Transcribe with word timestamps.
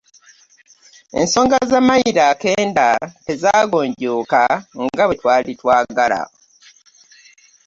Ensonga 1.19 1.57
za 1.69 1.79
mayiro 1.87 2.21
akenda 2.31 2.87
tezaagonjooka 3.25 4.41
nga 4.91 5.03
bwe 5.05 5.17
twali 5.19 5.51
twagala. 5.59 6.21